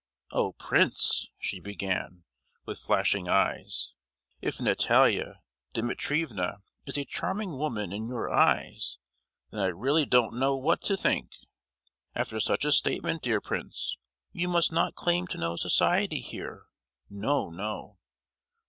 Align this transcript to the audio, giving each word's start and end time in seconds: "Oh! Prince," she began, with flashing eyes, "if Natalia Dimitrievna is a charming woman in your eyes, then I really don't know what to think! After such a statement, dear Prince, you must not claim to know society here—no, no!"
"Oh! 0.31 0.53
Prince," 0.53 1.29
she 1.37 1.59
began, 1.59 2.23
with 2.65 2.79
flashing 2.79 3.29
eyes, 3.29 3.93
"if 4.41 4.59
Natalia 4.59 5.43
Dimitrievna 5.75 6.63
is 6.87 6.97
a 6.97 7.05
charming 7.05 7.59
woman 7.59 7.91
in 7.93 8.07
your 8.07 8.27
eyes, 8.27 8.97
then 9.51 9.59
I 9.59 9.67
really 9.67 10.07
don't 10.07 10.39
know 10.39 10.55
what 10.55 10.81
to 10.85 10.97
think! 10.97 11.29
After 12.15 12.39
such 12.39 12.65
a 12.65 12.71
statement, 12.71 13.21
dear 13.21 13.41
Prince, 13.41 13.95
you 14.31 14.47
must 14.47 14.71
not 14.71 14.95
claim 14.95 15.27
to 15.27 15.37
know 15.37 15.55
society 15.55 16.21
here—no, 16.21 17.51
no!" 17.51 17.99